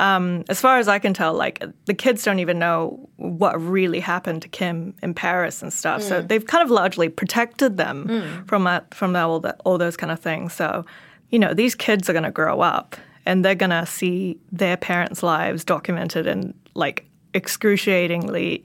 um, 0.00 0.44
as 0.48 0.60
far 0.60 0.78
as 0.78 0.86
I 0.88 0.98
can 1.00 1.12
tell, 1.14 1.34
like 1.34 1.62
the 1.86 1.94
kids 1.94 2.22
don't 2.24 2.38
even 2.38 2.58
know 2.58 3.08
what 3.16 3.60
really 3.60 4.00
happened 4.00 4.42
to 4.42 4.48
Kim 4.48 4.94
in 5.02 5.12
Paris 5.14 5.60
and 5.62 5.72
stuff. 5.72 6.02
So 6.02 6.22
they've 6.22 6.46
kind 6.46 6.62
of 6.62 6.70
largely 6.70 7.08
protected 7.08 7.76
them 7.78 8.44
from 8.46 8.62
that, 8.64 8.94
from 8.94 9.12
that, 9.14 9.24
all, 9.24 9.40
that, 9.40 9.60
all 9.64 9.76
those 9.76 9.96
kind 9.96 10.12
of 10.12 10.20
things. 10.20 10.52
So 10.52 10.84
you 11.30 11.38
know 11.38 11.52
these 11.54 11.74
kids 11.74 12.08
are 12.08 12.12
going 12.12 12.22
to 12.24 12.30
grow 12.30 12.60
up 12.60 12.96
and 13.26 13.44
they're 13.44 13.56
going 13.56 13.70
to 13.70 13.84
see 13.86 14.38
their 14.52 14.76
parents' 14.76 15.22
lives 15.22 15.64
documented 15.64 16.26
in 16.28 16.54
like 16.78 17.04
excruciatingly 17.34 18.64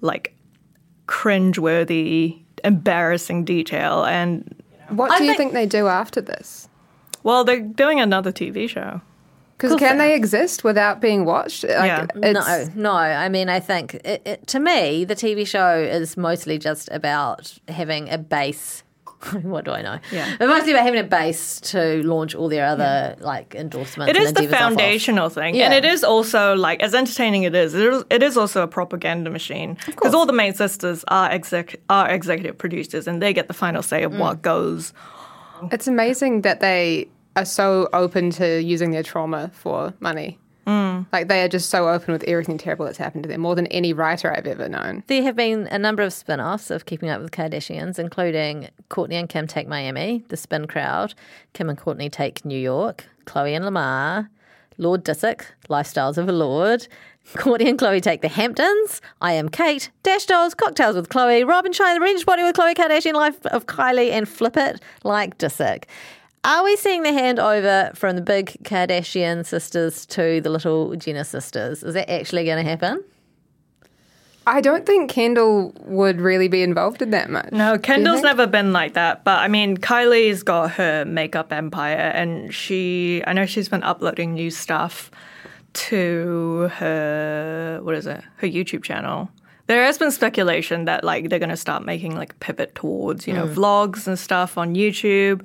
like 0.00 0.34
cringeworthy 1.06 2.40
embarrassing 2.64 3.44
detail. 3.44 4.04
And 4.04 4.54
What 4.88 5.10
I 5.10 5.18
do 5.18 5.24
you 5.24 5.30
think- 5.30 5.38
think 5.38 5.52
they 5.52 5.66
do 5.66 5.86
after 5.86 6.20
this? 6.20 6.68
well, 7.22 7.44
they're 7.44 7.60
doing 7.60 8.00
another 8.00 8.32
TV 8.32 8.68
show. 8.68 9.00
Because 9.56 9.74
can 9.76 9.98
they 9.98 10.14
exist 10.14 10.62
without 10.62 11.00
being 11.00 11.24
watched? 11.24 11.64
Like, 11.64 11.72
Yeah. 11.72 12.06
it's- 12.22 12.70
No, 12.76 12.92
no. 12.92 12.92
I 12.92 13.28
mean, 13.28 13.48
I 13.48 13.58
think 13.58 13.94
it, 13.94 14.22
it, 14.24 14.46
to 14.46 14.60
me, 14.60 15.04
the 15.04 15.16
TV 15.16 15.44
show 15.44 15.76
is 15.76 16.16
mostly 16.16 16.58
just 16.58 16.88
about 16.92 17.58
having 17.66 18.08
a 18.08 18.18
base. 18.18 18.84
what 19.42 19.64
do 19.64 19.72
I 19.72 19.82
know? 19.82 19.98
Yeah. 20.12 20.36
but 20.38 20.48
mostly 20.48 20.72
about 20.72 20.84
having 20.84 21.00
a 21.00 21.04
base 21.04 21.60
to 21.72 22.02
launch 22.04 22.34
all 22.34 22.48
their 22.48 22.64
other 22.66 23.16
like 23.20 23.54
endorsements. 23.54 24.10
It 24.10 24.16
is 24.16 24.28
and 24.28 24.36
the 24.36 24.42
endeavours 24.44 24.54
off 24.54 24.68
foundational 24.68 25.28
thing, 25.28 25.54
Yeah. 25.54 25.64
and 25.66 25.74
it 25.74 25.84
is 25.84 26.04
also 26.04 26.54
like 26.54 26.82
as 26.82 26.94
entertaining 26.94 27.42
it 27.42 27.54
is. 27.54 27.74
It 27.74 27.92
is, 27.92 28.04
it 28.10 28.22
is 28.22 28.36
also 28.36 28.62
a 28.62 28.68
propaganda 28.68 29.30
machine 29.30 29.76
because 29.86 30.14
all 30.14 30.26
the 30.26 30.32
main 30.32 30.54
sisters 30.54 31.04
are 31.08 31.30
exec 31.30 31.76
are 31.90 32.08
executive 32.08 32.56
producers, 32.58 33.06
and 33.08 33.20
they 33.20 33.32
get 33.32 33.48
the 33.48 33.54
final 33.54 33.82
say 33.82 34.02
of 34.04 34.12
Mm. 34.12 34.18
what 34.18 34.42
goes. 34.42 34.92
It's 35.72 35.88
amazing 35.88 36.42
that 36.42 36.60
they 36.60 37.08
are 37.34 37.44
so 37.44 37.88
open 37.92 38.30
to 38.30 38.60
using 38.62 38.90
their 38.92 39.02
trauma 39.02 39.50
for 39.52 39.92
money. 40.00 40.38
Mm. 40.68 41.06
Like 41.12 41.28
they 41.28 41.42
are 41.42 41.48
just 41.48 41.70
so 41.70 41.88
open 41.88 42.12
with 42.12 42.22
everything 42.24 42.58
terrible 42.58 42.84
that's 42.84 42.98
happened 42.98 43.22
to 43.22 43.28
them, 43.28 43.40
more 43.40 43.54
than 43.54 43.66
any 43.68 43.94
writer 43.94 44.30
I've 44.36 44.46
ever 44.46 44.68
known. 44.68 45.02
There 45.06 45.22
have 45.22 45.34
been 45.34 45.66
a 45.68 45.78
number 45.78 46.02
of 46.02 46.12
spin 46.12 46.40
offs 46.40 46.70
of 46.70 46.84
Keeping 46.84 47.08
Up 47.08 47.22
with 47.22 47.30
the 47.30 47.36
Kardashians, 47.36 47.98
including 47.98 48.68
Kourtney 48.90 49.14
and 49.14 49.30
Kim 49.30 49.46
Take 49.46 49.66
Miami, 49.66 50.24
The 50.28 50.36
Spin 50.36 50.66
Crowd, 50.66 51.14
Kim 51.54 51.70
and 51.70 51.78
Kourtney 51.78 52.12
Take 52.12 52.44
New 52.44 52.58
York, 52.58 53.06
Khloé 53.24 53.56
and 53.56 53.64
Lamar, 53.64 54.30
Lord 54.76 55.04
Disick, 55.04 55.44
Lifestyles 55.70 56.18
of 56.18 56.28
a 56.28 56.32
Lord, 56.32 56.86
Kourtney 57.34 57.68
and 57.68 57.78
Khloé 57.78 58.02
Take 58.02 58.20
the 58.20 58.28
Hamptons, 58.28 59.00
I 59.22 59.32
Am 59.32 59.48
Cait, 59.48 59.90
Dash 60.02 60.26
Dolls, 60.26 60.54
Cocktails 60.54 60.96
with 60.96 61.08
Khloé, 61.08 61.48
Robin 61.48 61.72
Shine, 61.72 61.94
The 61.94 62.00
Range 62.00 62.26
Body 62.26 62.42
with 62.42 62.54
Khloé 62.54 62.74
Kardashian, 62.74 63.14
Life 63.14 63.44
of 63.46 63.66
Kylie, 63.66 64.10
and 64.10 64.28
Flip 64.28 64.56
It 64.58 64.82
Like 65.02 65.38
Disick. 65.38 65.84
Are 66.44 66.64
we 66.64 66.76
seeing 66.76 67.02
the 67.02 67.10
handover 67.10 67.96
from 67.96 68.16
the 68.16 68.22
big 68.22 68.56
Kardashian 68.62 69.44
sisters 69.44 70.06
to 70.06 70.40
the 70.40 70.50
little 70.50 70.94
Jenner 70.96 71.24
sisters? 71.24 71.82
Is 71.82 71.94
that 71.94 72.10
actually 72.10 72.44
going 72.44 72.64
to 72.64 72.68
happen? 72.68 73.04
I 74.46 74.62
don't 74.62 74.86
think 74.86 75.10
Kendall 75.10 75.74
would 75.84 76.22
really 76.22 76.48
be 76.48 76.62
involved 76.62 77.02
in 77.02 77.10
that 77.10 77.28
much. 77.28 77.52
No, 77.52 77.76
Kendall's 77.76 78.22
never 78.22 78.46
been 78.46 78.72
like 78.72 78.94
that. 78.94 79.22
But 79.22 79.40
I 79.40 79.48
mean, 79.48 79.76
Kylie's 79.76 80.42
got 80.42 80.70
her 80.72 81.04
makeup 81.04 81.52
empire, 81.52 81.96
and 81.96 82.54
she, 82.54 83.22
I 83.26 83.34
know 83.34 83.44
she's 83.44 83.68
been 83.68 83.82
uploading 83.82 84.32
new 84.32 84.50
stuff 84.50 85.10
to 85.74 86.70
her, 86.76 87.80
what 87.82 87.94
is 87.94 88.06
it, 88.06 88.22
her 88.36 88.46
YouTube 88.46 88.84
channel. 88.84 89.30
There 89.68 89.84
has 89.84 89.96
been 89.98 90.10
speculation 90.10 90.86
that 90.86 91.04
like 91.04 91.28
they're 91.28 91.38
going 91.38 91.50
to 91.50 91.56
start 91.56 91.84
making 91.84 92.16
like 92.16 92.38
pivot 92.40 92.74
towards 92.74 93.26
you 93.26 93.32
know 93.34 93.46
vlogs 93.46 94.06
and 94.08 94.18
stuff 94.18 94.58
on 94.58 94.74
YouTube. 94.74 95.42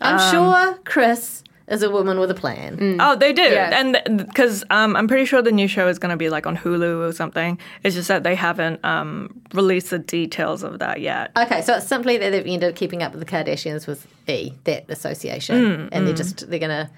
I'm 0.00 0.18
Um, 0.18 0.30
sure 0.32 0.78
Kris 0.84 1.44
is 1.68 1.82
a 1.82 1.90
woman 1.90 2.18
with 2.18 2.30
a 2.30 2.34
plan. 2.34 2.96
Oh, 2.98 3.14
they 3.14 3.32
do, 3.34 3.42
Yeah. 3.42 3.78
and 3.78 4.26
because 4.26 4.64
um, 4.70 4.96
I'm 4.96 5.06
pretty 5.06 5.26
sure 5.26 5.42
the 5.42 5.52
new 5.52 5.68
show 5.68 5.86
is 5.86 5.98
going 5.98 6.12
to 6.12 6.16
be 6.16 6.30
like 6.30 6.46
on 6.46 6.56
Hulu 6.56 7.06
or 7.06 7.12
something. 7.12 7.58
It's 7.84 7.94
just 7.94 8.08
that 8.08 8.22
they 8.22 8.34
haven't 8.34 8.82
um, 8.86 9.38
released 9.52 9.90
the 9.90 9.98
details 9.98 10.62
of 10.62 10.78
that 10.78 11.02
yet. 11.02 11.30
Okay, 11.36 11.60
so 11.60 11.74
it's 11.76 11.86
simply 11.86 12.16
that 12.16 12.30
they've 12.30 12.46
ended 12.46 12.70
up 12.70 12.74
keeping 12.74 13.02
up 13.02 13.12
with 13.12 13.20
the 13.20 13.30
Kardashians 13.30 13.86
with 13.86 14.06
E, 14.26 14.52
that 14.64 14.86
association, 14.88 15.56
Mm, 15.62 15.88
and 15.92 16.06
they're 16.06 16.14
just 16.14 16.48
they're 16.48 16.58
gonna 16.58 16.90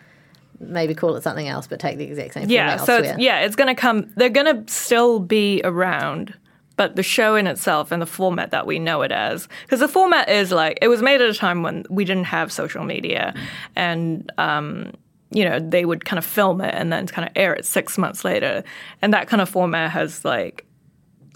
maybe 0.60 0.94
call 0.94 1.16
it 1.16 1.22
something 1.24 1.48
else, 1.48 1.66
but 1.66 1.80
take 1.80 1.96
the 1.98 2.04
exact 2.04 2.34
same. 2.34 2.48
Yeah, 2.48 2.76
so 2.76 2.98
it's, 2.98 3.18
yeah, 3.18 3.40
it's 3.40 3.56
going 3.56 3.74
to 3.74 3.80
come. 3.80 4.12
They're 4.14 4.28
going 4.28 4.64
to 4.66 4.72
still 4.72 5.18
be 5.18 5.62
around, 5.64 6.34
but 6.80 6.96
the 6.96 7.02
show 7.02 7.36
in 7.36 7.46
itself 7.46 7.92
and 7.92 8.00
the 8.00 8.06
format 8.06 8.52
that 8.52 8.66
we 8.66 8.78
know 8.78 9.02
it 9.02 9.12
as, 9.12 9.48
because 9.64 9.80
the 9.80 9.86
format 9.86 10.30
is 10.30 10.50
like 10.50 10.78
it 10.80 10.88
was 10.88 11.02
made 11.02 11.20
at 11.20 11.28
a 11.28 11.34
time 11.34 11.62
when 11.62 11.84
we 11.90 12.06
didn't 12.06 12.24
have 12.24 12.50
social 12.50 12.84
media, 12.84 13.34
and 13.76 14.32
um, 14.38 14.90
you 15.30 15.44
know 15.44 15.60
they 15.60 15.84
would 15.84 16.06
kind 16.06 16.16
of 16.16 16.24
film 16.24 16.62
it 16.62 16.74
and 16.74 16.90
then 16.90 17.06
kind 17.06 17.28
of 17.28 17.32
air 17.36 17.52
it 17.52 17.66
six 17.66 17.98
months 17.98 18.24
later, 18.24 18.64
and 19.02 19.12
that 19.12 19.28
kind 19.28 19.42
of 19.42 19.48
format 19.50 19.90
has 19.90 20.24
like 20.24 20.64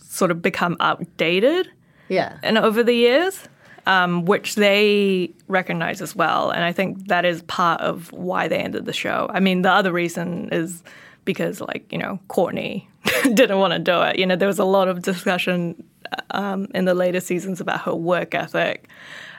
sort 0.00 0.30
of 0.30 0.40
become 0.40 0.78
outdated 0.80 1.70
yeah. 2.08 2.38
and 2.42 2.56
over 2.56 2.82
the 2.82 2.94
years, 2.94 3.46
um, 3.84 4.24
which 4.24 4.54
they 4.54 5.30
recognize 5.48 6.00
as 6.00 6.16
well. 6.16 6.52
And 6.52 6.64
I 6.64 6.72
think 6.72 7.08
that 7.08 7.26
is 7.26 7.42
part 7.42 7.82
of 7.82 8.10
why 8.12 8.48
they 8.48 8.60
ended 8.60 8.86
the 8.86 8.94
show. 8.94 9.28
I 9.28 9.40
mean, 9.40 9.60
the 9.60 9.70
other 9.70 9.92
reason 9.92 10.48
is 10.52 10.82
because, 11.26 11.60
like, 11.60 11.92
you 11.92 11.98
know, 11.98 12.18
Kourtney 12.30 12.86
didn't 13.34 13.58
want 13.58 13.72
to 13.72 13.78
do 13.78 14.02
it. 14.02 14.18
You 14.18 14.26
know, 14.26 14.36
there 14.36 14.48
was 14.48 14.58
a 14.58 14.64
lot 14.64 14.88
of 14.88 15.02
discussion 15.02 15.82
um, 16.30 16.68
in 16.74 16.84
the 16.84 16.94
later 16.94 17.20
seasons 17.20 17.60
about 17.60 17.82
her 17.82 17.94
work 17.94 18.34
ethic, 18.34 18.88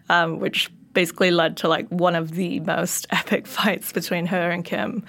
um, 0.10 0.40
which 0.40 0.72
basically 0.94 1.32
led 1.32 1.58
to 1.58 1.68
like 1.68 1.88
one 1.90 2.16
of 2.16 2.32
the 2.32 2.60
most 2.62 3.06
epic 3.12 3.48
fights 3.48 3.92
between 3.92 4.26
her 4.28 4.50
and 4.52 4.64
Kim. 4.64 5.04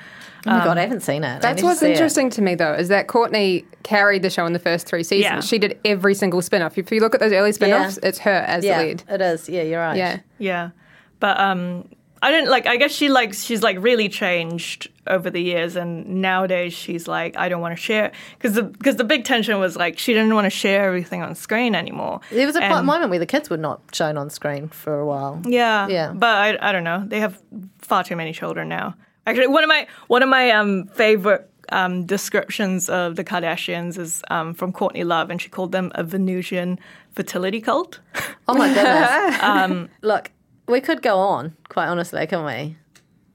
Oh 0.49 0.51
my 0.51 0.65
god, 0.65 0.79
I 0.79 0.83
haven't 0.83 1.01
seen 1.01 1.25
it. 1.25 1.43
That's 1.43 1.61
what's 1.61 1.81
see 1.81 1.87
it. 1.89 1.93
interesting 1.93 2.31
to 2.31 2.43
me, 2.43 2.55
though, 2.55 2.73
is 2.73 2.87
that 2.89 3.09
Kourtney 3.09 3.65
carried 3.83 4.23
the 4.23 4.31
show 4.31 4.47
in 4.47 4.53
the 4.53 4.61
first 4.61 4.87
three 4.87 5.03
seasons. 5.03 5.23
Yeah. 5.25 5.41
She 5.41 5.59
did 5.59 5.77
every 5.85 6.15
single 6.15 6.41
spin 6.41 6.63
off. 6.63 6.79
If 6.79 6.93
you 6.93 7.01
look 7.01 7.15
at 7.15 7.21
those 7.21 7.33
early 7.33 7.51
spin 7.51 7.73
offs, 7.73 7.99
Yeah. 8.01 8.09
it's 8.09 8.19
her 8.21 8.31
as 8.47 8.65
Yeah, 8.65 8.79
the 8.81 8.87
lead. 8.89 9.03
it 9.09 9.21
is. 9.21 9.49
Yeah, 9.49 9.63
you're 9.63 9.81
right. 9.81 9.97
Yeah. 9.97 10.21
Yeah, 10.39 10.71
but 11.19 11.41
um, 11.41 11.89
I 12.23 12.31
don't 12.31 12.49
like. 12.49 12.67
I 12.67 12.77
guess 12.77 12.93
she 12.93 13.09
likes. 13.09 13.45
she's 13.45 13.63
like 13.63 13.77
really 13.81 14.09
changed 14.09 14.89
over 15.07 15.29
the 15.31 15.41
years, 15.41 15.77
and 15.77 16.23
nowadays 16.23 16.73
she's 16.73 17.07
like, 17.07 17.37
I 17.37 17.49
don't 17.49 17.61
want 17.61 17.77
to 17.77 17.81
share 17.83 18.11
because 18.39 18.55
the 18.55 18.63
because 18.63 18.97
the 18.97 19.05
big 19.05 19.25
tension 19.25 19.59
was 19.59 19.77
like 19.77 19.99
she 19.99 20.13
didn't 20.15 20.35
want 20.35 20.47
to 20.47 20.51
share 20.51 20.85
everything 20.87 21.23
on 21.23 21.35
screen 21.35 21.75
anymore. 21.75 22.21
There 22.31 22.47
was 22.47 22.57
a 22.57 22.63
And- 22.63 22.87
moment 22.87 23.11
where 23.11 23.19
the 23.19 23.27
kids 23.27 23.51
were 23.51 23.57
not 23.59 23.81
shown 23.93 24.17
on 24.17 24.31
screen 24.31 24.69
for 24.69 24.99
a 24.99 25.07
while. 25.07 25.43
Yeah, 25.47 25.89
Yeah. 25.89 26.13
But 26.15 26.37
I, 26.37 26.69
I 26.71 26.73
don't 26.73 26.85
know. 26.85 27.05
They 27.07 27.21
have 27.21 27.41
far 27.79 28.03
too 28.03 28.17
many 28.17 28.33
children 28.33 28.69
now. 28.69 28.95
Actually, 29.27 29.49
one 29.49 29.63
of 29.65 29.69
my 29.69 29.87
one 30.09 30.23
of 30.23 30.29
my 30.29 30.51
um, 30.53 30.87
favorite 30.95 31.51
um, 31.71 32.07
descriptions 32.07 32.89
of 32.89 33.17
the 33.17 33.25
Kardashians 33.25 33.99
is 33.99 34.23
um, 34.31 34.55
from 34.55 34.73
Courtney 34.73 35.05
Love, 35.05 35.31
and 35.31 35.43
she 35.43 35.49
called 35.49 35.73
them 35.73 35.91
a 35.97 36.03
Venusian 36.05 36.79
fertility 37.13 37.61
cult. 37.61 37.99
Oh 38.49 38.55
my 38.55 38.73
goodness. 38.73 39.37
um, 39.43 39.89
Look, 40.03 40.31
we 40.67 40.81
could 40.81 41.03
go 41.03 41.19
on, 41.19 41.57
quite 41.69 41.87
honestly, 41.87 42.27
can 42.27 42.45
we? 42.45 42.77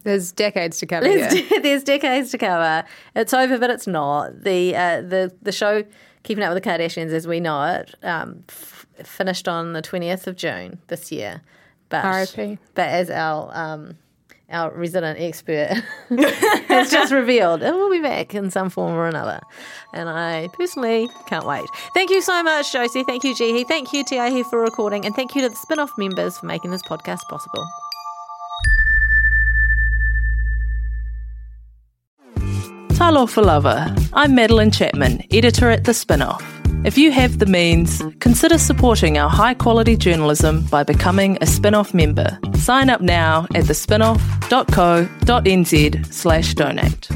There's 0.04 0.32
decades 0.32 0.80
to 0.80 0.88
cover 0.88 1.08
There's, 1.08 1.34
here. 1.34 1.60
there's 1.62 1.84
decades 1.84 2.32
to 2.32 2.38
cover. 2.38 2.84
It's 3.16 3.34
over, 3.34 3.58
but 3.58 3.70
it's 3.70 3.88
not. 3.88 4.44
The 4.44 4.76
uh, 4.76 5.02
the 5.02 5.36
the 5.42 5.52
show 5.52 5.84
Keeping 6.24 6.44
Up 6.44 6.54
with 6.54 6.64
the 6.64 6.70
Kardashians, 6.70 7.12
as 7.12 7.28
we 7.28 7.40
know 7.40 7.64
it, 7.64 7.96
um, 8.04 8.44
f- 8.50 8.86
finished 9.04 9.48
on 9.48 9.74
the 9.74 9.82
twentieth 9.82 10.28
of 10.28 10.36
June 10.36 10.80
this 10.88 11.12
year. 11.12 11.42
But 11.90 12.06
R.I.P.. 12.06 12.58
but 12.74 12.88
as 12.88 13.10
our 13.10 13.52
um, 13.54 13.98
our 14.52 14.72
resident 14.72 15.20
expert 15.20 15.82
has 16.68 16.92
just 16.92 17.12
revealed, 17.12 17.62
And 17.64 17.76
we'll 17.76 17.92
be 17.92 18.02
back 18.02 18.34
in 18.36 18.52
some 18.52 18.70
form 18.70 18.94
or 18.94 19.08
another. 19.08 19.42
And 19.94 20.10
I 20.10 20.50
personally 20.54 21.10
can't 21.28 21.46
wait. 21.46 21.66
Thank 21.94 22.10
you 22.10 22.22
so 22.22 22.44
much, 22.44 22.72
Josie. 22.72 23.04
Thank 23.04 23.24
you, 23.24 23.34
Jihee. 23.34 23.68
Thank 23.68 23.94
you, 23.94 24.04
Te 24.04 24.18
Aihe, 24.18 24.46
for 24.50 24.60
recording. 24.60 25.06
And 25.06 25.16
thank 25.16 25.36
you 25.36 25.42
to 25.42 25.50
the 25.50 25.56
spin 25.56 25.80
off 25.80 25.92
members 25.98 26.38
for 26.38 26.46
making 26.46 26.72
this 26.72 26.84
podcast 26.84 27.22
possible. 27.30 27.66
Talo 33.02 33.28
for 33.28 33.42
Lover. 33.42 33.94
I'm 34.14 34.36
Madeline 34.36 34.70
Chapman, 34.70 35.24
editor 35.32 35.72
at 35.72 35.86
The 35.86 35.92
Spinoff. 35.92 36.61
If 36.84 36.98
you 36.98 37.12
have 37.12 37.38
the 37.38 37.46
means, 37.46 38.02
consider 38.20 38.58
supporting 38.58 39.20
our 39.20 39.30
high 39.30 39.54
quality 39.54 39.96
journalism 39.96 40.66
by 40.72 40.82
becoming 40.84 41.36
a 41.38 41.46
Spinoff 41.46 41.94
member. 41.94 42.40
Sign 42.56 42.90
up 42.90 43.02
now 43.02 43.46
at 43.54 43.66
thespinoff.co.nz 43.66 46.12
slash 46.12 46.56
donate. 46.56 47.08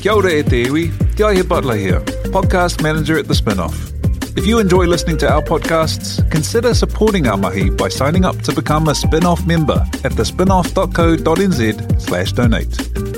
Kia 0.00 0.12
ora 0.12 0.30
e 0.30 0.42
te 0.42 0.64
iwi, 0.64 0.90
Te 1.14 1.24
Aihe 1.24 1.46
Butler 1.46 1.76
here, 1.76 2.00
podcast 2.32 2.82
manager 2.82 3.18
at 3.18 3.28
The 3.28 3.34
Spinoff. 3.34 3.92
If 4.38 4.46
you 4.46 4.58
enjoy 4.58 4.86
listening 4.86 5.18
to 5.18 5.30
our 5.30 5.42
podcasts, 5.42 6.22
consider 6.30 6.72
supporting 6.72 7.26
our 7.26 7.36
mahi 7.36 7.68
by 7.68 7.88
signing 7.88 8.24
up 8.24 8.40
to 8.42 8.54
become 8.54 8.88
a 8.88 8.94
spin-off 8.94 9.44
member 9.46 9.84
at 10.04 10.12
thespinoff.co.nz 10.12 12.00
slash 12.00 12.32
donate. 12.32 13.17